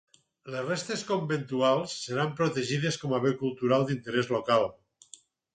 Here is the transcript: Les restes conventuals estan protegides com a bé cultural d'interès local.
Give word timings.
Les 0.53 0.63
restes 0.69 1.03
conventuals 1.09 1.93
estan 1.99 2.33
protegides 2.41 2.99
com 3.05 3.13
a 3.19 3.23
bé 3.27 3.37
cultural 3.45 3.87
d'interès 3.91 4.33
local. 4.39 4.71